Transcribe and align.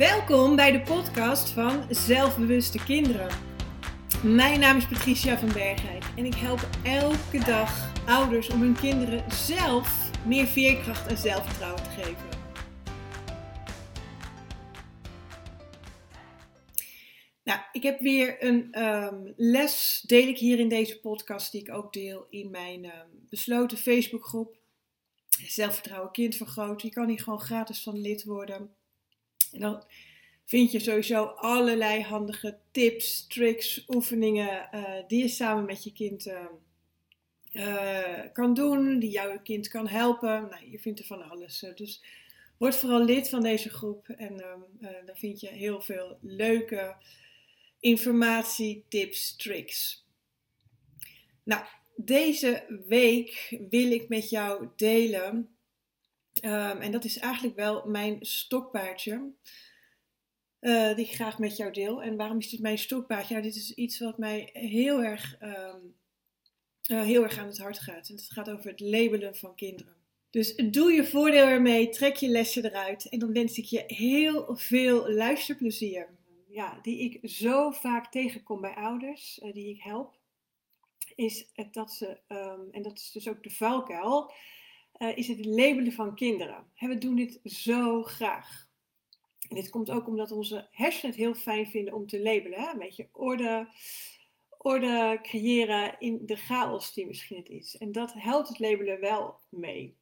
Welkom 0.00 0.56
bij 0.56 0.72
de 0.72 0.80
podcast 0.80 1.50
van 1.50 1.94
Zelfbewuste 1.94 2.84
Kinderen. 2.84 3.28
Mijn 4.22 4.60
naam 4.60 4.76
is 4.76 4.86
Patricia 4.86 5.38
van 5.38 5.52
Bergheid 5.52 6.04
en 6.16 6.24
ik 6.24 6.34
help 6.34 6.68
elke 6.84 7.38
dag 7.38 7.92
ouders 8.06 8.48
om 8.48 8.60
hun 8.60 8.74
kinderen 8.74 9.32
zelf 9.32 10.10
meer 10.26 10.46
veerkracht 10.46 11.06
en 11.06 11.16
zelfvertrouwen 11.16 11.82
te 11.82 11.90
geven. 11.90 12.28
Nou, 17.44 17.60
ik 17.72 17.82
heb 17.82 18.00
weer 18.00 18.44
een 18.44 18.72
ehm, 18.72 19.32
les, 19.36 20.04
deel 20.06 20.28
ik 20.28 20.38
hier 20.38 20.58
in 20.58 20.68
deze 20.68 21.00
podcast, 21.00 21.52
die 21.52 21.60
ik 21.60 21.72
ook 21.72 21.92
deel 21.92 22.26
in 22.30 22.50
mijn 22.50 22.84
um, 22.84 23.26
besloten 23.28 23.78
Facebookgroep. 23.78 24.58
Zelfvertrouwen 25.46 26.12
kind 26.12 26.36
vergroten. 26.36 26.88
Je 26.88 26.94
kan 26.94 27.08
hier 27.08 27.20
gewoon 27.20 27.40
gratis 27.40 27.82
van 27.82 28.00
lid 28.00 28.24
worden. 28.24 28.74
En 29.52 29.60
dan 29.60 29.84
vind 30.44 30.72
je 30.72 30.78
sowieso 30.78 31.24
allerlei 31.24 32.02
handige 32.02 32.58
tips, 32.70 33.26
tricks, 33.26 33.84
oefeningen 33.88 34.68
uh, 34.74 34.84
die 35.06 35.22
je 35.22 35.28
samen 35.28 35.64
met 35.64 35.84
je 35.84 35.92
kind 35.92 36.26
uh, 36.26 36.46
uh, 37.52 38.32
kan 38.32 38.54
doen, 38.54 38.98
die 38.98 39.10
jouw 39.10 39.40
kind 39.42 39.68
kan 39.68 39.88
helpen. 39.88 40.48
Nou, 40.50 40.70
je 40.70 40.78
vindt 40.78 40.98
er 40.98 41.04
van 41.04 41.30
alles. 41.30 41.64
dus 41.74 42.02
word 42.58 42.76
vooral 42.76 43.04
lid 43.04 43.28
van 43.28 43.42
deze 43.42 43.68
groep 43.68 44.08
en 44.08 44.32
um, 44.32 44.64
dan 45.06 45.16
vind 45.16 45.40
je 45.40 45.48
heel 45.48 45.80
veel 45.80 46.18
leuke 46.20 46.96
informatie, 47.80 48.84
tips, 48.88 49.36
tricks. 49.36 50.06
Nou, 51.42 51.64
deze 51.96 52.82
week 52.86 53.56
wil 53.70 53.90
ik 53.90 54.08
met 54.08 54.30
jou 54.30 54.68
delen. 54.76 55.48
Um, 56.44 56.80
en 56.80 56.92
dat 56.92 57.04
is 57.04 57.18
eigenlijk 57.18 57.56
wel 57.56 57.86
mijn 57.86 58.16
stokpaardje. 58.20 59.32
Uh, 60.60 60.94
die 60.94 61.04
ik 61.04 61.14
graag 61.14 61.38
met 61.38 61.56
jou 61.56 61.72
deel. 61.72 62.02
En 62.02 62.16
waarom 62.16 62.38
is 62.38 62.50
dit 62.50 62.60
mijn 62.60 62.78
stokpaardje? 62.78 63.34
Nou, 63.34 63.46
dit 63.46 63.56
is 63.56 63.74
iets 63.74 63.98
wat 63.98 64.18
mij 64.18 64.50
heel 64.52 65.02
erg, 65.02 65.36
um, 65.42 65.94
uh, 66.90 67.02
heel 67.02 67.22
erg 67.22 67.38
aan 67.38 67.46
het 67.46 67.58
hart 67.58 67.78
gaat. 67.78 68.08
En 68.08 68.14
het 68.14 68.30
gaat 68.30 68.50
over 68.50 68.70
het 68.70 68.80
labelen 68.80 69.36
van 69.36 69.54
kinderen. 69.54 69.94
Dus 70.30 70.56
doe 70.56 70.92
je 70.92 71.04
voordeel 71.04 71.46
ermee, 71.46 71.88
trek 71.88 72.16
je 72.16 72.28
lessen 72.28 72.64
eruit. 72.64 73.08
En 73.08 73.18
dan 73.18 73.32
wens 73.32 73.58
ik 73.58 73.64
je 73.64 73.84
heel 73.86 74.56
veel 74.56 75.12
luisterplezier. 75.12 76.08
Ja, 76.48 76.78
die 76.82 76.98
ik 77.00 77.30
zo 77.30 77.70
vaak 77.70 78.10
tegenkom 78.10 78.60
bij 78.60 78.74
ouders 78.74 79.40
uh, 79.42 79.52
die 79.52 79.68
ik 79.68 79.82
help 79.82 80.18
is 81.14 81.46
dat 81.70 81.92
ze, 81.92 82.18
um, 82.28 82.68
en 82.70 82.82
dat 82.82 82.98
is 82.98 83.10
dus 83.10 83.28
ook 83.28 83.42
de 83.42 83.50
valkuil, 83.50 84.32
uh, 85.00 85.16
is 85.16 85.28
het 85.28 85.44
labelen 85.44 85.92
van 85.92 86.14
kinderen. 86.14 86.64
we 86.78 86.98
doen 86.98 87.16
dit 87.16 87.40
zo 87.44 88.02
graag. 88.02 88.68
Dit 89.48 89.70
komt 89.70 89.90
ook 89.90 90.06
omdat 90.06 90.30
onze 90.30 90.68
hersenen 90.70 91.10
het 91.10 91.20
heel 91.20 91.34
fijn 91.34 91.66
vinden 91.66 91.94
om 91.94 92.06
te 92.06 92.22
labelen. 92.22 92.68
Een 92.68 92.78
beetje 92.78 93.08
orde, 93.12 93.68
orde 94.58 95.18
creëren 95.22 95.96
in 95.98 96.26
de 96.26 96.36
chaos 96.36 96.92
die 96.92 97.06
misschien 97.06 97.36
het 97.36 97.48
is. 97.48 97.76
En 97.76 97.92
dat 97.92 98.12
helpt 98.12 98.48
het 98.48 98.58
labelen 98.58 99.00
wel 99.00 99.40
mee. 99.48 99.98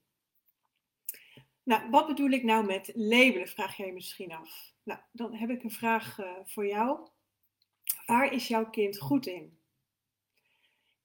Nou, 1.62 1.90
wat 1.90 2.06
bedoel 2.06 2.30
ik 2.30 2.42
nou 2.42 2.66
met 2.66 2.90
labelen, 2.94 3.48
vraag 3.48 3.76
jij 3.76 3.92
misschien 3.92 4.32
af. 4.32 4.74
Nou, 4.82 5.00
dan 5.12 5.34
heb 5.34 5.50
ik 5.50 5.62
een 5.62 5.70
vraag 5.70 6.18
uh, 6.18 6.32
voor 6.44 6.66
jou. 6.66 7.08
Waar 8.06 8.32
is 8.32 8.48
jouw 8.48 8.70
kind 8.70 8.98
goed 8.98 9.26
in? 9.26 9.57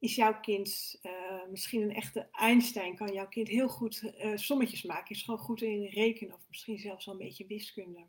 Is 0.03 0.15
jouw 0.15 0.39
kind 0.39 0.99
uh, 1.03 1.11
misschien 1.49 1.81
een 1.81 1.95
echte 1.95 2.27
Einstein? 2.31 2.95
Kan 2.95 3.13
jouw 3.13 3.27
kind 3.27 3.47
heel 3.47 3.69
goed 3.69 4.03
uh, 4.03 4.37
sommetjes 4.37 4.83
maken? 4.83 5.15
Is 5.15 5.21
gewoon 5.21 5.39
goed 5.39 5.61
in 5.61 5.85
rekenen 5.85 6.33
of 6.33 6.45
misschien 6.47 6.79
zelfs 6.79 7.07
al 7.07 7.13
een 7.13 7.19
beetje 7.19 7.45
wiskunde? 7.47 8.05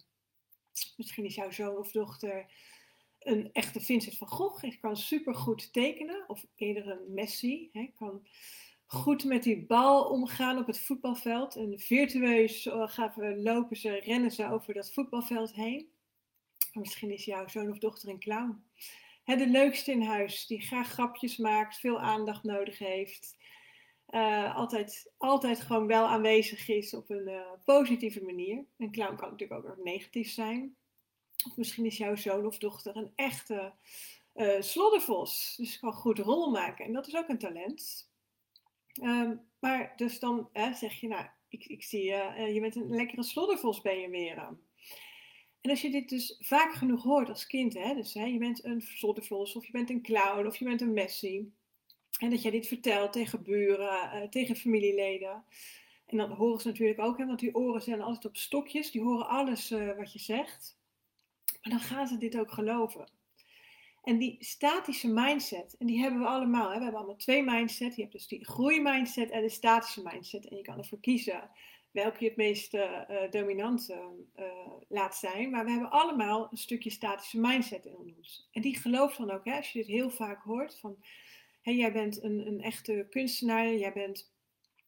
Misschien 0.96 1.24
is 1.24 1.34
jouw 1.34 1.50
zoon 1.50 1.76
of 1.76 1.90
dochter 1.90 2.46
een 3.18 3.52
echte 3.52 3.80
Vincent 3.80 4.16
van 4.16 4.28
Gogh. 4.28 4.60
Hij 4.60 4.78
kan 4.80 4.96
super 4.96 5.34
goed 5.34 5.72
tekenen. 5.72 6.24
Of 6.26 6.46
eerder 6.56 6.90
een 6.90 7.14
Messi. 7.14 7.68
Hij 7.72 7.92
kan 7.94 8.26
goed 8.86 9.24
met 9.24 9.42
die 9.42 9.66
bal 9.66 10.04
omgaan 10.04 10.58
op 10.58 10.66
het 10.66 10.80
voetbalveld. 10.80 11.56
En 11.56 11.78
virtueus 11.78 12.66
uh, 12.66 12.88
gaan 12.88 13.42
lopen 13.42 13.76
ze, 13.76 13.90
rennen 13.90 14.30
ze 14.30 14.50
over 14.50 14.74
dat 14.74 14.92
voetbalveld 14.92 15.54
heen. 15.54 15.88
misschien 16.72 17.10
is 17.10 17.24
jouw 17.24 17.48
zoon 17.48 17.70
of 17.70 17.78
dochter 17.78 18.08
een 18.08 18.20
clown 18.20 18.64
de 19.24 19.46
leukste 19.46 19.90
in 19.90 20.02
huis, 20.02 20.46
die 20.46 20.60
graag 20.60 20.88
grapjes 20.88 21.36
maakt, 21.36 21.78
veel 21.78 22.00
aandacht 22.00 22.42
nodig 22.42 22.78
heeft. 22.78 23.36
Uh, 24.10 24.56
altijd, 24.56 25.12
altijd 25.18 25.60
gewoon 25.60 25.86
wel 25.86 26.06
aanwezig 26.06 26.68
is 26.68 26.94
op 26.94 27.10
een 27.10 27.28
uh, 27.28 27.52
positieve 27.64 28.24
manier. 28.24 28.64
Een 28.76 28.92
clown 28.92 29.16
kan 29.16 29.30
natuurlijk 29.30 29.66
ook 29.66 29.84
negatief 29.84 30.30
zijn. 30.30 30.76
Of 31.46 31.56
misschien 31.56 31.86
is 31.86 31.96
jouw 31.96 32.16
zoon 32.16 32.46
of 32.46 32.58
dochter 32.58 32.96
een 32.96 33.12
echte 33.14 33.72
uh, 34.34 34.60
sloddervos. 34.60 35.54
Dus 35.56 35.78
kan 35.78 35.92
goed 35.92 36.18
rol 36.18 36.50
maken. 36.50 36.84
En 36.84 36.92
dat 36.92 37.06
is 37.06 37.16
ook 37.16 37.28
een 37.28 37.38
talent. 37.38 38.10
Um, 39.02 39.40
maar 39.58 39.92
dus 39.96 40.18
dan 40.18 40.48
zeg 40.52 41.00
je, 41.00 41.08
nou, 41.08 41.26
ik, 41.48 41.64
ik 41.64 41.82
zie 41.82 42.04
je, 42.04 42.50
je 42.52 42.60
bent 42.60 42.76
een 42.76 42.94
lekkere 42.94 43.22
sloddervos 43.22 43.80
ben 43.80 43.98
je 43.98 44.08
weer. 44.08 44.48
En 45.64 45.70
als 45.70 45.80
je 45.80 45.90
dit 45.90 46.08
dus 46.08 46.36
vaak 46.40 46.72
genoeg 46.72 47.02
hoort 47.02 47.28
als 47.28 47.46
kind, 47.46 47.74
hè, 47.74 47.94
dus 47.94 48.14
hè, 48.14 48.24
je 48.24 48.38
bent 48.38 48.64
een 48.64 48.80
slottervlos 48.80 49.54
of 49.54 49.66
je 49.66 49.72
bent 49.72 49.90
een 49.90 50.02
clown 50.02 50.46
of 50.46 50.56
je 50.56 50.64
bent 50.64 50.80
een 50.80 50.92
messie. 50.92 51.52
En 52.18 52.30
dat 52.30 52.42
jij 52.42 52.50
dit 52.50 52.66
vertelt 52.66 53.12
tegen 53.12 53.42
buren, 53.42 54.22
uh, 54.22 54.28
tegen 54.28 54.56
familieleden. 54.56 55.44
En 56.06 56.16
dan 56.16 56.30
horen 56.30 56.60
ze 56.60 56.68
natuurlijk 56.68 57.00
ook, 57.00 57.18
hè, 57.18 57.26
want 57.26 57.38
die 57.38 57.54
oren 57.54 57.82
zijn 57.82 58.02
altijd 58.02 58.24
op 58.24 58.36
stokjes, 58.36 58.90
die 58.90 59.02
horen 59.02 59.28
alles 59.28 59.70
uh, 59.70 59.96
wat 59.96 60.12
je 60.12 60.18
zegt. 60.18 60.78
Maar 61.62 61.72
dan 61.72 61.80
gaan 61.80 62.06
ze 62.06 62.18
dit 62.18 62.38
ook 62.38 62.50
geloven. 62.50 63.08
En 64.02 64.18
die 64.18 64.36
statische 64.40 65.08
mindset, 65.08 65.76
en 65.78 65.86
die 65.86 66.00
hebben 66.00 66.20
we 66.20 66.26
allemaal. 66.26 66.70
Hè. 66.70 66.76
We 66.76 66.82
hebben 66.82 67.00
allemaal 67.00 67.16
twee 67.16 67.42
mindset. 67.42 67.94
Je 67.94 68.00
hebt 68.00 68.12
dus 68.12 68.26
die 68.26 68.44
groeimindset 68.44 69.30
en 69.30 69.42
de 69.42 69.48
statische 69.48 70.02
mindset. 70.02 70.48
En 70.48 70.56
je 70.56 70.62
kan 70.62 70.78
ervoor 70.78 71.00
kiezen 71.00 71.50
welke 71.94 72.16
je 72.20 72.28
het 72.28 72.36
meest 72.36 72.74
uh, 72.74 73.30
dominant 73.30 73.90
uh, 73.90 74.46
laat 74.88 75.16
zijn. 75.16 75.50
Maar 75.50 75.64
we 75.64 75.70
hebben 75.70 75.90
allemaal 75.90 76.48
een 76.50 76.56
stukje 76.56 76.90
statische 76.90 77.40
mindset 77.40 77.84
in 77.84 77.96
ons. 77.96 78.48
En 78.52 78.62
die 78.62 78.76
gelooft 78.76 79.18
dan 79.18 79.30
ook, 79.30 79.44
hè, 79.44 79.56
als 79.56 79.72
je 79.72 79.78
dit 79.78 79.88
heel 79.88 80.10
vaak 80.10 80.42
hoort, 80.42 80.78
van 80.78 80.96
jij 81.62 81.92
bent 81.92 82.22
een, 82.22 82.46
een 82.46 82.60
echte 82.60 83.06
kunstenaar, 83.10 83.74
jij 83.74 83.92
bent 83.92 84.32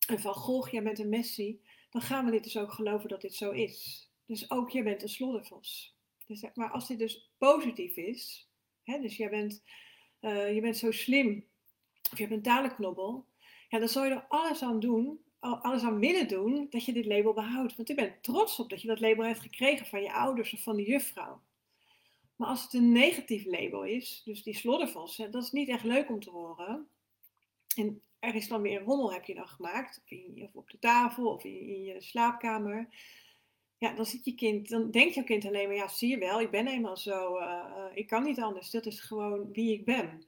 een 0.06 0.18
Van 0.18 0.34
Gogh, 0.34 0.70
jij 0.72 0.82
bent 0.82 0.98
een 0.98 1.08
Messi. 1.08 1.60
Dan 1.90 2.02
gaan 2.02 2.24
we 2.24 2.30
dit 2.30 2.44
dus 2.44 2.58
ook 2.58 2.72
geloven 2.72 3.08
dat 3.08 3.20
dit 3.20 3.34
zo 3.34 3.50
is. 3.50 4.10
Dus 4.26 4.50
ook 4.50 4.70
jij 4.70 4.82
bent 4.82 5.02
een 5.02 5.08
sloddervos. 5.08 5.96
Dus, 6.26 6.44
maar 6.54 6.70
als 6.70 6.86
dit 6.86 6.98
dus 6.98 7.30
positief 7.38 7.96
is, 7.96 8.48
hè, 8.82 9.00
dus 9.00 9.16
jij 9.16 9.30
bent, 9.30 9.62
je 10.20 10.58
bent 10.60 10.76
zo 10.76 10.90
slim, 10.90 11.46
of 12.12 12.18
je 12.18 12.24
hebt 12.24 12.36
een 12.36 12.42
talenknobbel, 12.42 13.26
ja, 13.68 13.78
dan 13.78 13.88
zal 13.88 14.04
je 14.04 14.10
er 14.10 14.26
alles 14.28 14.62
aan 14.62 14.80
doen 14.80 15.24
alles 15.54 15.82
aan 15.82 15.98
willen 15.98 16.28
doen 16.28 16.66
dat 16.70 16.84
je 16.84 16.92
dit 16.92 17.06
label 17.06 17.32
behoudt. 17.32 17.76
Want 17.76 17.88
je 17.88 17.94
bent 17.94 18.22
trots 18.22 18.58
op 18.58 18.70
dat 18.70 18.82
je 18.82 18.88
dat 18.88 19.00
label 19.00 19.24
hebt 19.24 19.40
gekregen 19.40 19.86
van 19.86 20.02
je 20.02 20.12
ouders 20.12 20.52
of 20.52 20.62
van 20.62 20.76
de 20.76 20.84
juffrouw. 20.84 21.42
Maar 22.36 22.48
als 22.48 22.62
het 22.62 22.72
een 22.72 22.92
negatief 22.92 23.44
label 23.44 23.84
is, 23.84 24.22
dus 24.24 24.42
die 24.42 24.54
sloddervos, 24.54 25.16
dat 25.16 25.42
is 25.42 25.50
niet 25.50 25.68
echt 25.68 25.84
leuk 25.84 26.08
om 26.08 26.20
te 26.20 26.30
horen. 26.30 26.88
En 27.76 28.02
er 28.18 28.34
is 28.34 28.48
dan 28.48 28.62
weer 28.62 28.80
een 28.80 28.86
rommel 28.86 29.12
heb 29.12 29.24
je 29.24 29.34
dan 29.34 29.48
gemaakt, 29.48 30.00
of, 30.04 30.10
in, 30.10 30.50
op 30.52 30.70
de 30.70 30.78
tafel 30.78 31.26
of 31.26 31.44
in, 31.44 31.82
je 31.82 32.00
slaapkamer. 32.00 32.88
Ja, 33.78 33.92
dan 33.92 34.06
zit 34.06 34.24
je 34.24 34.34
kind, 34.34 34.68
dan 34.68 34.90
denkt 34.90 35.14
jouw 35.14 35.24
kind 35.24 35.44
alleen 35.44 35.66
maar, 35.66 35.76
ja, 35.76 35.88
zie 35.88 36.08
je 36.10 36.18
wel, 36.18 36.40
ik 36.40 36.50
ben 36.50 36.66
eenmaal 36.66 36.96
zo, 36.96 37.38
uh, 37.38 37.84
ik 37.94 38.06
kan 38.06 38.22
niet 38.22 38.40
anders. 38.40 38.70
Dat 38.70 38.86
is 38.86 39.00
gewoon 39.00 39.52
wie 39.52 39.72
ik 39.72 39.84
ben. 39.84 40.24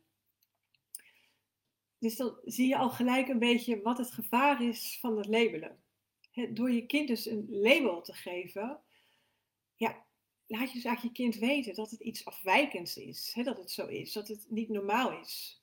Dus 1.99 2.17
dan 2.17 2.39
zie 2.45 2.69
je 2.69 2.77
al 2.77 2.91
gelijk 2.91 3.29
een 3.29 3.39
beetje 3.39 3.83
wat 3.83 3.99
het 3.99 4.11
gevaar 4.11 4.63
is 4.63 4.99
van 5.01 5.17
het 5.17 5.27
labelen. 5.27 5.83
door 6.51 6.71
je 6.71 6.87
kind 6.87 7.09
dus 7.09 7.27
een 7.27 7.47
label 7.51 8.03
te 8.03 8.13
geven, 8.13 8.81
ja, 9.77 10.07
laat 10.47 10.69
je 10.69 10.75
dus 10.75 10.85
eigenlijk 10.85 11.17
je 11.17 11.23
kind 11.23 11.37
weten 11.37 11.75
dat 11.75 11.91
het 11.91 12.01
iets 12.01 12.25
afwijkends 12.25 12.97
is. 12.97 13.33
dat 13.43 13.59
het 13.59 13.71
zo 13.71 13.87
is, 13.87 14.13
dat 14.13 14.29
het 14.29 14.47
niet 14.49 14.69
normaal 14.69 15.21
is. 15.21 15.63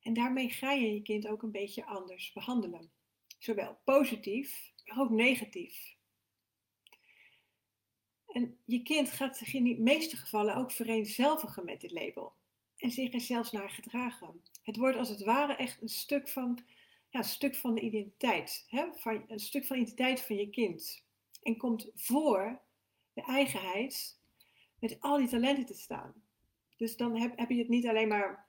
En 0.00 0.14
daarmee 0.14 0.50
ga 0.50 0.72
je 0.72 0.94
je 0.94 1.02
kind 1.02 1.26
ook 1.26 1.42
een 1.42 1.50
beetje 1.50 1.86
anders 1.86 2.32
behandelen. 2.32 2.92
Zowel 3.38 3.78
positief, 3.84 4.72
maar 4.84 5.00
ook 5.00 5.10
negatief. 5.10 5.96
En 8.26 8.58
je 8.64 8.82
kind 8.82 9.10
gaat 9.10 9.36
zich 9.36 9.54
in 9.54 9.64
de 9.64 9.80
meeste 9.80 10.16
gevallen 10.16 10.56
ook 10.56 10.70
vereenzelvigen 10.70 11.64
met 11.64 11.80
dit 11.80 11.90
label. 11.90 12.34
En 12.84 12.90
zich 12.90 13.12
er 13.12 13.20
zelfs 13.20 13.52
naar 13.52 13.70
gedragen. 13.70 14.42
Het 14.62 14.76
wordt 14.76 14.96
als 14.98 15.08
het 15.08 15.22
ware 15.22 15.54
echt 15.54 15.82
een 15.82 15.88
stuk 15.88 16.28
van, 16.28 16.58
ja, 17.08 17.22
stuk 17.22 17.54
van 17.54 17.74
de 17.74 17.80
identiteit. 17.80 18.64
Hè? 18.68 18.84
Van, 18.94 19.24
een 19.28 19.40
stuk 19.40 19.64
van 19.64 19.76
de 19.76 19.82
identiteit 19.82 20.20
van 20.20 20.36
je 20.36 20.50
kind. 20.50 21.04
En 21.42 21.56
komt 21.56 21.90
voor 21.94 22.60
de 23.12 23.22
eigenheid 23.22 24.18
met 24.78 24.96
al 25.00 25.18
die 25.18 25.28
talenten 25.28 25.66
te 25.66 25.74
staan. 25.74 26.14
Dus 26.76 26.96
dan 26.96 27.16
heb, 27.16 27.38
heb 27.38 27.50
je 27.50 27.58
het 27.58 27.68
niet 27.68 27.86
alleen 27.86 28.08
maar. 28.08 28.46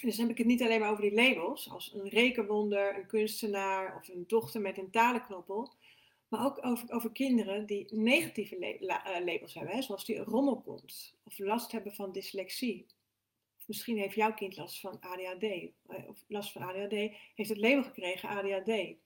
Dus 0.00 0.16
heb 0.16 0.30
ik 0.30 0.38
het 0.38 0.46
niet 0.46 0.62
alleen 0.62 0.80
maar 0.80 0.90
over 0.90 1.02
die 1.02 1.14
labels, 1.14 1.70
als 1.70 1.92
een 1.94 2.08
rekenwonder, 2.08 2.96
een 2.96 3.06
kunstenaar 3.06 3.96
of 3.96 4.08
een 4.08 4.24
dochter 4.26 4.60
met 4.60 4.78
een 4.78 4.90
talenknoppel. 4.90 5.72
Maar 6.28 6.44
ook 6.44 6.66
over, 6.66 6.92
over 6.92 7.12
kinderen 7.12 7.66
die 7.66 7.86
negatieve 7.94 8.56
eh, 8.56 9.24
labels 9.24 9.54
hebben, 9.54 9.74
hè, 9.74 9.82
zoals 9.82 10.04
die 10.04 10.18
rommelkont 10.18 11.14
of 11.24 11.38
last 11.38 11.72
hebben 11.72 11.94
van 11.94 12.12
dyslexie. 12.12 12.86
Misschien 13.66 13.98
heeft 13.98 14.14
jouw 14.14 14.34
kind 14.34 14.56
last 14.56 14.80
van 14.80 15.00
ADHD, 15.00 15.42
eh, 15.42 16.08
of 16.08 16.24
last 16.28 16.52
van 16.52 16.62
ADHD, 16.62 17.12
heeft 17.34 17.48
het 17.48 17.58
label 17.58 17.82
gekregen 17.82 18.28
ADHD. 18.28 18.96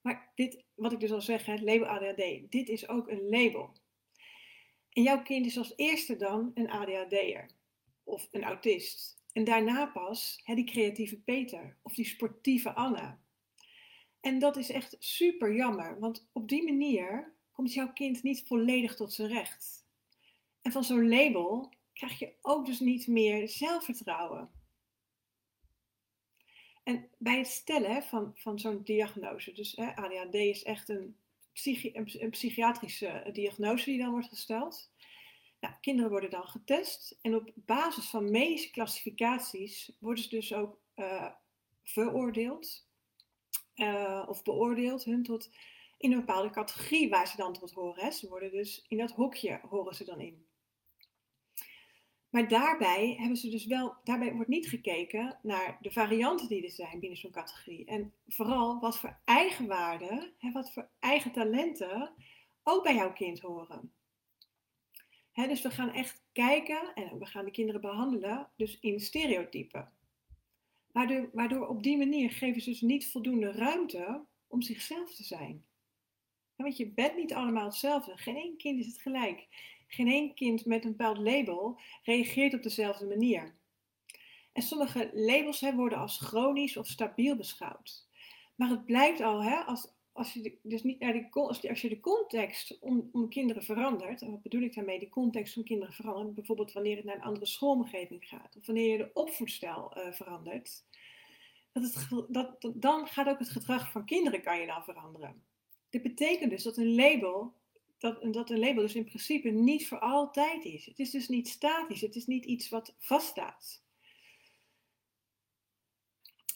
Maar 0.00 0.32
dit, 0.34 0.64
wat 0.74 0.92
ik 0.92 1.00
dus 1.00 1.12
al 1.12 1.20
zeg, 1.20 1.46
het 1.46 1.60
label 1.60 1.86
ADHD, 1.86 2.50
dit 2.50 2.68
is 2.68 2.88
ook 2.88 3.08
een 3.08 3.28
label. 3.28 3.72
En 4.90 5.02
jouw 5.02 5.22
kind 5.22 5.46
is 5.46 5.58
als 5.58 5.72
eerste 5.76 6.16
dan 6.16 6.50
een 6.54 6.70
ADHD'er 6.70 7.50
of 8.04 8.28
een 8.30 8.44
autist. 8.44 9.22
En 9.32 9.44
daarna 9.44 9.86
pas 9.86 10.40
hè, 10.44 10.54
die 10.54 10.64
creatieve 10.64 11.16
Peter 11.16 11.76
of 11.82 11.94
die 11.94 12.04
sportieve 12.04 12.74
Anna. 12.74 13.20
En 14.20 14.38
dat 14.38 14.56
is 14.56 14.70
echt 14.70 14.96
super 14.98 15.54
jammer, 15.54 15.98
want 15.98 16.28
op 16.32 16.48
die 16.48 16.64
manier 16.64 17.34
komt 17.52 17.74
jouw 17.74 17.92
kind 17.92 18.22
niet 18.22 18.46
volledig 18.46 18.96
tot 18.96 19.12
zijn 19.12 19.28
recht. 19.28 19.86
En 20.62 20.72
van 20.72 20.84
zo'n 20.84 21.08
label 21.08 21.72
krijg 21.98 22.18
je 22.18 22.34
ook 22.42 22.66
dus 22.66 22.80
niet 22.80 23.06
meer 23.06 23.48
zelfvertrouwen. 23.48 24.50
En 26.82 27.08
bij 27.18 27.38
het 27.38 27.46
stellen 27.46 28.02
van, 28.02 28.32
van 28.34 28.58
zo'n 28.58 28.82
diagnose, 28.82 29.52
dus 29.52 29.72
hè, 29.76 29.96
ADHD 29.96 30.34
is 30.34 30.62
echt 30.62 30.88
een, 30.88 31.16
psychi 31.52 31.90
een, 31.94 32.30
psychiatrische 32.30 33.28
diagnose 33.32 33.84
die 33.84 33.98
dan 33.98 34.10
wordt 34.10 34.28
gesteld. 34.28 34.92
Nou, 35.60 35.74
kinderen 35.80 36.10
worden 36.10 36.30
dan 36.30 36.48
getest 36.48 37.18
en 37.22 37.34
op 37.34 37.50
basis 37.54 38.10
van 38.10 38.30
medische 38.30 38.70
klassificaties 38.70 39.92
worden 39.98 40.24
ze 40.24 40.28
dus 40.28 40.54
ook 40.54 40.80
uh, 40.96 41.30
veroordeeld 41.82 42.86
uh, 43.74 44.24
of 44.28 44.42
beoordeeld 44.42 45.04
hun 45.04 45.22
tot 45.22 45.50
in 45.96 46.12
een 46.12 46.18
bepaalde 46.18 46.50
categorie 46.50 47.08
waar 47.08 47.28
ze 47.28 47.36
dan 47.36 47.52
tot 47.52 47.72
horen. 47.72 48.04
Hè. 48.04 48.10
Ze 48.10 48.28
worden 48.28 48.50
dus 48.50 48.84
in 48.88 48.98
dat 48.98 49.12
hokje 49.12 49.60
horen 49.68 49.94
ze 49.94 50.04
dan 50.04 50.20
in. 50.20 50.47
Maar 52.30 52.48
daarbij 52.48 53.14
hebben 53.18 53.36
ze 53.36 53.50
dus 53.50 53.66
wel, 53.66 53.96
daarbij 54.04 54.32
wordt 54.32 54.48
niet 54.48 54.68
gekeken 54.68 55.38
naar 55.42 55.78
de 55.80 55.90
varianten 55.90 56.48
die 56.48 56.62
er 56.62 56.70
zijn 56.70 57.00
binnen 57.00 57.18
zo'n 57.18 57.30
categorie. 57.30 57.84
En 57.84 58.12
vooral 58.26 58.80
wat 58.80 58.98
voor 58.98 59.18
eigenwaarde, 59.24 60.32
hè, 60.38 60.52
wat 60.52 60.72
voor 60.72 60.88
eigen 60.98 61.32
talenten 61.32 62.14
ook 62.62 62.82
bij 62.82 62.94
jouw 62.94 63.12
kind 63.12 63.40
horen. 63.40 63.92
Dus 65.32 65.62
we 65.62 65.70
gaan 65.70 65.92
echt 65.92 66.24
kijken 66.32 66.94
en 66.94 67.18
we 67.18 67.26
gaan 67.26 67.44
de 67.44 67.50
kinderen 67.50 67.80
behandelen, 67.80 68.50
dus 68.56 68.80
in 68.80 69.00
stereotypen. 69.00 69.92
Waardoor, 70.92 71.30
waardoor 71.32 71.68
op 71.68 71.82
die 71.82 71.98
manier 71.98 72.30
geven 72.30 72.60
ze 72.60 72.70
dus 72.70 72.80
niet 72.80 73.10
voldoende 73.10 73.52
ruimte 73.52 74.24
om 74.46 74.62
zichzelf 74.62 75.14
te 75.14 75.24
zijn. 75.24 75.64
want 76.56 76.76
je 76.76 76.90
bent 76.90 77.16
niet 77.16 77.34
allemaal 77.34 77.64
hetzelfde. 77.64 78.16
Geen 78.16 78.56
kind 78.56 78.78
is 78.78 78.86
het 78.86 79.00
gelijk. 79.00 79.48
Geen 79.88 80.08
één 80.08 80.34
kind 80.34 80.64
met 80.64 80.84
een 80.84 80.90
bepaald 80.90 81.18
label 81.18 81.80
reageert 82.02 82.54
op 82.54 82.62
dezelfde 82.62 83.06
manier. 83.06 83.56
En 84.52 84.62
sommige 84.62 85.10
labels 85.14 85.60
hè, 85.60 85.74
worden 85.74 85.98
als 85.98 86.18
chronisch 86.18 86.76
of 86.76 86.86
stabiel 86.86 87.36
beschouwd. 87.36 88.06
Maar 88.54 88.68
het 88.68 88.84
blijkt 88.84 89.20
al, 89.20 89.42
hè, 89.42 89.56
als, 89.56 89.92
als 90.12 90.32
je 90.32 90.40
de, 90.42 90.58
dus 90.62 90.82
niet 90.82 91.00
naar 91.00 91.12
die, 91.12 91.28
als, 91.30 91.60
je 91.60 91.88
de 91.88 92.00
context 92.00 92.78
om, 92.80 93.28
kinderen 93.28 93.62
verandert, 93.62 94.22
en 94.22 94.30
wat 94.30 94.42
bedoel 94.42 94.62
ik 94.62 94.74
daarmee, 94.74 94.98
de 94.98 95.08
context 95.08 95.56
om 95.56 95.64
kinderen 95.64 95.94
verandert, 95.94 96.34
bijvoorbeeld 96.34 96.72
wanneer 96.72 96.96
het 96.96 97.04
naar 97.04 97.14
een 97.14 97.22
andere 97.22 97.46
schoolomgeving 97.46 98.28
gaat, 98.28 98.56
of 98.56 98.66
wanneer 98.66 98.90
je 98.90 98.98
de 98.98 99.10
opvoedstijl 99.12 99.92
uh, 99.96 100.12
verandert, 100.12 100.84
dat 101.72 101.82
het, 101.82 102.26
dat, 102.28 102.72
dan 102.74 103.06
gaat 103.06 103.28
ook 103.28 103.38
het 103.38 103.50
gedrag 103.50 103.90
van 103.90 104.04
kinderen 104.04 104.42
kan 104.42 104.60
je 104.60 104.66
dan 104.66 104.84
veranderen. 104.84 105.42
Dit 105.90 106.02
betekent 106.02 106.50
dus 106.50 106.62
dat 106.62 106.76
een 106.76 106.94
label, 106.94 107.54
dat, 107.98 108.32
dat 108.32 108.50
een 108.50 108.58
label 108.58 108.82
dus 108.82 108.94
in 108.94 109.04
principe 109.04 109.48
niet 109.48 109.88
voor 109.88 109.98
altijd 109.98 110.64
is. 110.64 110.86
Het 110.86 110.98
is 110.98 111.10
dus 111.10 111.28
niet 111.28 111.48
statisch, 111.48 112.00
het 112.00 112.16
is 112.16 112.26
niet 112.26 112.44
iets 112.44 112.68
wat 112.68 112.94
vaststaat 112.98 113.82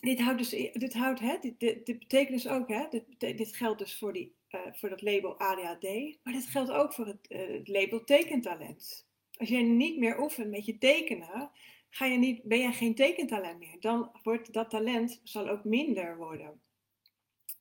dit 0.03 0.21
houdt 0.21 0.39
dus, 0.39 0.71
dit 0.73 0.94
houdt, 0.94 1.21
hè, 1.21 1.37
dit, 1.41 1.61
dit, 1.61 1.99
betekent 1.99 2.43
dus 2.43 2.49
ook, 2.49 2.69
hè, 2.69 2.85
dit, 2.91 3.21
dit 3.21 3.56
geldt 3.56 3.79
dus 3.79 3.99
voor, 3.99 4.12
die, 4.12 4.35
uh, 4.50 4.61
voor 4.73 4.89
dat 4.89 5.03
label 5.03 5.39
ADHD, 5.39 6.19
maar 6.23 6.33
dit 6.33 6.47
geldt 6.47 6.71
ook 6.71 6.93
voor 6.93 7.06
het, 7.06 7.27
uh, 7.29 7.49
het, 7.49 7.69
label 7.69 8.05
tekentalent. 8.05 9.06
Als 9.33 9.49
jij 9.49 9.62
niet 9.62 9.99
meer 9.99 10.21
oefent 10.21 10.50
met 10.50 10.67
je 10.67 10.79
tekenen, 10.79 11.50
ga 11.91 12.06
je 12.06 12.19
niet, 12.19 12.43
ben 12.43 12.59
je 12.59 12.73
geen 12.73 12.94
tekentalent 12.94 13.59
meer. 13.59 13.81
Dan 13.81 14.11
wordt 14.23 14.53
dat 14.53 14.71
talent 14.71 15.21
zal 15.25 15.49
ook 15.49 15.65
minder 15.65 16.17
worden. 16.17 16.61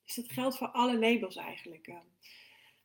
Dus 0.03 0.15
dat 0.15 0.31
geldt 0.31 0.57
voor 0.57 0.67
alle 0.67 0.99
labels 0.99 1.35
eigenlijk. 1.35 1.93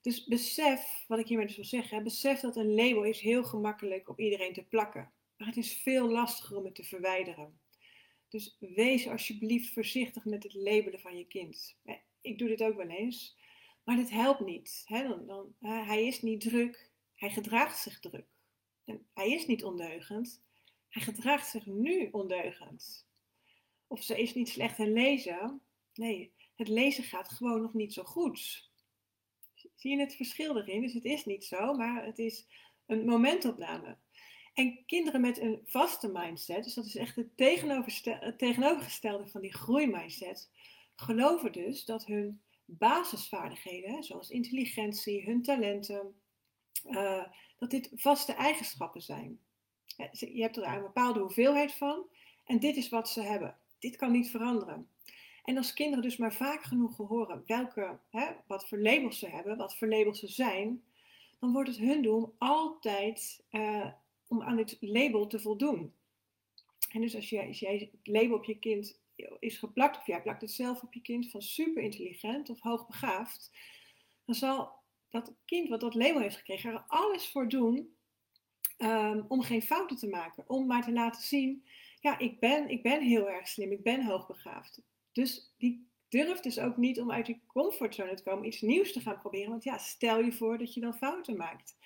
Dus 0.06 0.24
besef, 0.24 1.04
wat 1.08 1.18
ik 1.18 1.28
hiermee 1.28 1.46
dus 1.46 1.56
wil 1.56 1.64
zeggen, 1.64 2.02
besef 2.02 2.40
dat 2.40 2.56
een 2.56 2.74
label 2.74 3.04
is 3.04 3.20
heel 3.20 3.44
gemakkelijk 3.44 4.08
op 4.08 4.20
iedereen 4.20 4.52
te 4.52 4.64
plakken. 4.64 5.12
Maar 5.36 5.46
het 5.46 5.56
is 5.56 5.76
veel 5.76 6.08
lastiger 6.08 6.56
om 6.56 6.64
het 6.64 6.74
te 6.74 6.84
verwijderen. 6.84 7.60
Dus 8.28 8.56
wees 8.58 9.08
alsjeblieft 9.08 9.72
voorzichtig 9.72 10.24
met 10.24 10.42
het 10.42 10.54
labelen 10.54 11.00
van 11.00 11.16
je 11.16 11.26
kind. 11.26 11.76
Ik 12.20 12.38
doe 12.38 12.48
dit 12.48 12.62
ook 12.62 12.76
wel 12.76 12.88
eens, 12.88 13.38
maar 13.84 13.96
dit 13.96 14.10
helpt 14.10 14.40
niet. 14.40 14.84
Dan, 14.88 15.26
dan, 15.26 15.54
hij 15.60 16.06
is 16.06 16.22
niet 16.22 16.40
druk, 16.40 16.90
hij 17.14 17.30
gedraagt 17.30 17.78
zich 17.78 18.00
druk. 18.00 18.28
En 18.84 19.06
hij 19.14 19.30
is 19.30 19.46
niet 19.46 19.64
ondeugend, 19.64 20.42
hij 20.88 21.02
gedraagt 21.02 21.50
zich 21.50 21.66
nu 21.66 22.08
ondeugend. 22.10 23.06
Of 23.86 24.02
ze 24.02 24.20
is 24.20 24.34
niet 24.34 24.48
slecht 24.48 24.78
in 24.78 24.92
lezen. 24.92 25.60
Nee, 25.94 26.32
het 26.54 26.68
lezen 26.68 27.04
gaat 27.04 27.28
gewoon 27.28 27.62
nog 27.62 27.74
niet 27.74 27.92
zo 27.92 28.02
goed. 28.02 28.74
Zie 29.74 29.90
je 29.90 30.00
het 30.00 30.16
verschil 30.16 30.56
erin? 30.56 30.80
Dus 30.80 30.92
het 30.92 31.04
is 31.04 31.24
niet 31.24 31.44
zo, 31.44 31.74
maar 31.74 32.04
het 32.04 32.18
is 32.18 32.46
een 32.86 33.04
momentopname. 33.04 33.96
En 34.54 34.84
kinderen 34.86 35.20
met 35.20 35.40
een 35.40 35.60
vaste 35.64 36.08
mindset, 36.12 36.64
dus 36.64 36.74
dat 36.74 36.84
is 36.84 36.96
echt 36.96 37.16
het, 37.16 37.36
tegenovergestelde 38.36 39.26
van 39.26 39.40
die 39.40 39.54
groeimindset, 39.54 40.50
geloven 40.94 41.52
dus 41.52 41.84
dat 41.84 42.06
hun 42.06 42.42
basisvaardigheden, 42.64 44.04
zoals 44.04 44.30
intelligentie, 44.30 45.24
hun 45.24 45.42
talenten, 45.42 46.20
uh, 46.84 47.24
dat 47.56 47.70
dit 47.70 47.90
vaste 47.94 48.32
eigenschappen 48.32 49.02
zijn. 49.02 49.40
Je 50.10 50.42
hebt 50.42 50.56
er 50.56 50.64
een 50.64 50.82
bepaalde 50.82 51.20
hoeveelheid 51.20 51.72
van 51.72 52.08
en 52.44 52.58
dit 52.58 52.76
is 52.76 52.88
wat 52.88 53.08
ze 53.08 53.20
hebben. 53.20 53.58
Dit 53.78 53.96
kan 53.96 54.12
niet 54.12 54.30
veranderen. 54.30 54.90
En 55.46 55.56
als 55.56 55.74
kinderen 55.74 56.02
dus 56.02 56.16
maar 56.16 56.34
vaak 56.34 56.62
genoeg 56.62 56.96
horen 56.96 57.42
welke, 57.46 57.98
hè, 58.10 58.26
wat 58.46 58.68
voor 58.68 58.78
labels 58.78 59.18
ze 59.18 59.28
hebben, 59.28 59.56
wat 59.56 59.76
voor 59.76 59.88
labels 59.88 60.18
ze 60.18 60.28
zijn, 60.28 60.82
dan 61.40 61.52
wordt 61.52 61.68
het 61.68 61.78
hun 61.78 62.02
doel 62.02 62.34
altijd 62.38 63.44
uh, 63.50 63.86
om 64.28 64.42
aan 64.42 64.56
dit 64.56 64.76
label 64.80 65.26
te 65.26 65.40
voldoen. 65.40 65.94
En 66.90 67.00
dus 67.00 67.14
als 67.14 67.30
jij, 67.30 67.46
als 67.46 67.58
jij 67.58 67.90
het 67.92 68.06
label 68.06 68.36
op 68.36 68.44
je 68.44 68.58
kind 68.58 69.00
is 69.38 69.58
geplakt, 69.58 69.98
of 69.98 70.06
jij 70.06 70.22
plakt 70.22 70.40
het 70.40 70.50
zelf 70.50 70.82
op 70.82 70.94
je 70.94 71.00
kind 71.00 71.30
van 71.30 71.42
super 71.42 71.82
intelligent 71.82 72.50
of 72.50 72.60
hoogbegaafd, 72.60 73.50
dan 74.24 74.34
zal 74.34 74.72
dat 75.08 75.34
kind 75.44 75.68
wat 75.68 75.80
dat 75.80 75.94
label 75.94 76.20
heeft 76.20 76.36
gekregen 76.36 76.72
er 76.72 76.84
alles 76.86 77.28
voor 77.28 77.48
doen 77.48 77.96
um, 78.78 79.24
om 79.28 79.42
geen 79.42 79.62
fouten 79.62 79.96
te 79.96 80.08
maken. 80.08 80.44
Om 80.46 80.66
maar 80.66 80.84
te 80.84 80.92
laten 80.92 81.22
zien, 81.22 81.66
ja, 82.00 82.18
ik 82.18 82.40
ben, 82.40 82.68
ik 82.68 82.82
ben 82.82 83.02
heel 83.02 83.30
erg 83.30 83.48
slim, 83.48 83.72
ik 83.72 83.82
ben 83.82 84.04
hoogbegaafd. 84.04 84.82
Dus 85.16 85.54
die 85.58 85.88
durft 86.08 86.42
dus 86.42 86.58
ook 86.58 86.76
niet 86.76 87.00
om 87.00 87.12
uit 87.12 87.26
die 87.26 87.40
comfortzone 87.46 88.14
te 88.14 88.22
komen, 88.22 88.46
iets 88.46 88.60
nieuws 88.60 88.92
te 88.92 89.00
gaan 89.00 89.20
proberen. 89.20 89.50
Want 89.50 89.64
ja, 89.64 89.78
stel 89.78 90.20
je 90.20 90.32
voor 90.32 90.58
dat 90.58 90.74
je 90.74 90.80
dan 90.80 90.94
fouten 90.94 91.36
maakt. 91.36 91.76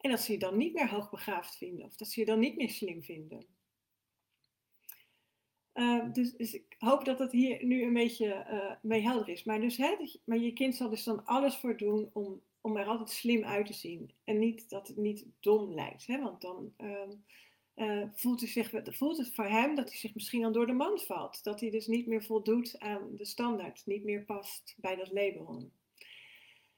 En 0.00 0.10
dat 0.10 0.20
ze 0.20 0.32
je 0.32 0.38
dan 0.38 0.56
niet 0.56 0.74
meer 0.74 0.90
hoogbegaafd 0.90 1.56
vinden 1.56 1.84
of 1.84 1.96
dat 1.96 2.08
ze 2.08 2.20
je 2.20 2.26
dan 2.26 2.38
niet 2.38 2.56
meer 2.56 2.70
slim 2.70 3.02
vinden. 3.02 3.46
Uh, 5.74 6.12
dus, 6.12 6.32
dus, 6.32 6.54
ik 6.54 6.76
hoop 6.78 7.04
dat 7.04 7.18
dat 7.18 7.32
hier 7.32 7.64
nu 7.64 7.82
een 7.82 7.92
beetje 7.92 8.46
uh, 8.50 8.72
mee 8.82 9.02
helder 9.02 9.28
is. 9.28 9.44
Maar, 9.44 9.60
dus, 9.60 9.76
hè, 9.76 9.96
maar 10.24 10.38
je 10.38 10.52
kind 10.52 10.74
zal 10.74 10.90
dus 10.90 11.04
dan 11.04 11.24
alles 11.24 11.56
voor 11.56 11.76
doen 11.76 12.10
om, 12.12 12.42
om 12.60 12.76
er 12.76 12.86
altijd 12.86 13.10
slim 13.10 13.44
uit 13.44 13.66
te 13.66 13.72
zien. 13.72 14.10
En 14.24 14.38
niet 14.38 14.68
dat 14.68 14.88
het 14.88 14.96
niet 14.96 15.26
dom 15.40 15.74
lijkt. 15.74 16.06
Hè? 16.06 16.20
Want 16.22 16.40
dan 16.40 16.74
uh, 17.76 18.02
voelt, 18.14 18.40
hij 18.40 18.48
zich, 18.48 18.70
voelt 18.84 19.16
het 19.16 19.34
voor 19.34 19.48
hem 19.48 19.74
dat 19.74 19.88
hij 19.88 19.98
zich 19.98 20.14
misschien 20.14 20.40
dan 20.40 20.52
door 20.52 20.66
de 20.66 20.72
mand 20.72 21.04
valt. 21.04 21.44
Dat 21.44 21.60
hij 21.60 21.70
dus 21.70 21.86
niet 21.86 22.06
meer 22.06 22.24
voldoet 22.24 22.78
aan 22.78 23.16
de 23.16 23.24
standaard. 23.24 23.82
Niet 23.86 24.04
meer 24.04 24.24
past 24.24 24.74
bij 24.76 24.96
dat 24.96 25.12
label. 25.12 25.70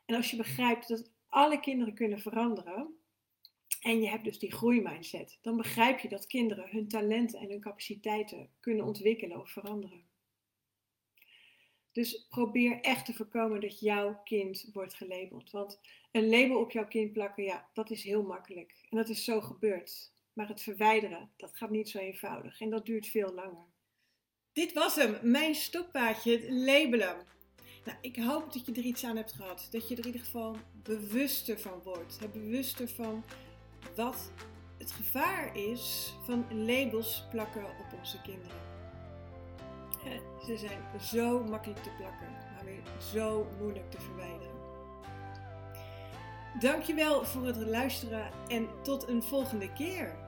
En 0.06 0.14
als 0.14 0.30
je 0.30 0.36
begrijpt 0.36 0.88
dat 0.88 1.10
alle 1.28 1.60
kinderen 1.60 1.94
kunnen 1.94 2.20
veranderen 2.20 2.98
en 3.80 4.00
je 4.00 4.08
hebt 4.08 4.24
dus 4.24 4.38
die 4.38 4.52
groeimindset. 4.52 5.38
Dan 5.42 5.56
begrijp 5.56 5.98
je 5.98 6.08
dat 6.08 6.26
kinderen 6.26 6.68
hun 6.70 6.88
talenten 6.88 7.40
en 7.40 7.50
hun 7.50 7.60
capaciteiten 7.60 8.50
kunnen 8.60 8.84
ontwikkelen 8.84 9.40
of 9.40 9.50
veranderen. 9.50 10.06
Dus 11.92 12.26
probeer 12.28 12.80
echt 12.80 13.04
te 13.04 13.14
voorkomen 13.14 13.60
dat 13.60 13.80
jouw 13.80 14.20
kind 14.24 14.70
wordt 14.72 14.94
gelabeld. 14.94 15.50
Want 15.50 15.80
een 16.12 16.28
label 16.28 16.58
op 16.58 16.70
jouw 16.70 16.86
kind 16.86 17.12
plakken, 17.12 17.44
ja, 17.44 17.68
dat 17.72 17.90
is 17.90 18.02
heel 18.02 18.22
makkelijk. 18.22 18.74
En 18.90 18.96
dat 18.96 19.08
is 19.08 19.24
zo 19.24 19.40
gebeurd. 19.40 20.12
Maar 20.38 20.48
het 20.48 20.62
verwijderen, 20.62 21.30
dat 21.36 21.56
gaat 21.56 21.70
niet 21.70 21.88
zo 21.88 21.98
eenvoudig. 21.98 22.60
En 22.60 22.70
dat 22.70 22.86
duurt 22.86 23.06
veel 23.06 23.34
langer. 23.34 23.66
Dit 24.52 24.72
was 24.72 24.94
hem, 24.94 25.18
mijn 25.22 25.54
stokpaardje, 25.54 26.32
het 26.32 26.50
labelen. 26.50 27.16
Nou, 27.84 27.98
ik 28.00 28.16
hoop 28.16 28.52
dat 28.52 28.66
je 28.66 28.72
er 28.72 28.78
iets 28.78 29.04
aan 29.04 29.16
hebt 29.16 29.32
gehad. 29.32 29.68
Dat 29.70 29.88
je 29.88 29.94
er 29.94 30.00
in 30.00 30.06
ieder 30.06 30.20
geval 30.20 30.56
bewuster 30.82 31.58
van 31.60 31.80
wordt. 31.84 32.32
Bewuster 32.32 32.88
van 32.88 33.24
wat 33.94 34.32
het 34.78 34.90
gevaar 34.90 35.56
is 35.56 36.14
van 36.24 36.64
labels 36.66 37.24
plakken 37.30 37.64
op 37.64 37.98
onze 37.98 38.20
kinderen. 38.20 38.60
Ze 40.46 40.56
zijn 40.56 41.00
zo 41.00 41.44
makkelijk 41.44 41.82
te 41.82 41.90
plakken, 41.98 42.32
maar 42.54 42.64
weer 42.64 42.82
zo 43.12 43.46
moeilijk 43.58 43.90
te 43.90 44.00
verwijderen. 44.00 44.56
Dankjewel 46.60 47.24
voor 47.24 47.46
het 47.46 47.56
luisteren 47.56 48.30
en 48.48 48.68
tot 48.82 49.08
een 49.08 49.22
volgende 49.22 49.72
keer. 49.72 50.26